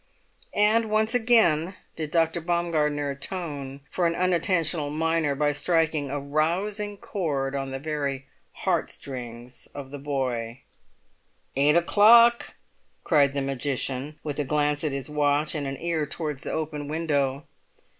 And 0.55 0.89
once 0.89 1.13
again 1.13 1.75
did 1.95 2.09
Dr. 2.09 2.41
Baumgartner 2.41 3.11
atone 3.11 3.81
for 3.91 4.07
an 4.07 4.15
unintentional 4.15 4.89
minor 4.89 5.35
by 5.35 5.51
striking 5.51 6.09
a 6.09 6.19
rousing 6.19 6.97
chord 6.97 7.53
on 7.53 7.69
the 7.69 7.77
very 7.77 8.25
heart 8.65 8.89
strings 8.89 9.67
of 9.75 9.91
the 9.91 9.99
boy. 9.99 10.61
"Eight 11.55 11.75
o'clock!" 11.75 12.55
cried 13.03 13.33
the 13.33 13.43
magician, 13.43 14.17
with 14.23 14.39
a 14.39 14.43
glance 14.43 14.83
at 14.83 14.91
his 14.91 15.07
watch 15.07 15.53
and 15.53 15.67
an 15.67 15.77
ear 15.79 16.07
towards 16.07 16.41
the 16.41 16.51
open 16.51 16.87
window. 16.87 17.45